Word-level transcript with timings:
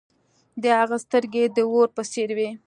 د 0.61 0.63
هغه 0.79 0.97
سترګې 1.05 1.43
د 1.55 1.57
اور 1.71 1.87
په 1.95 2.01
څیر 2.11 2.29
وې. 2.37 2.49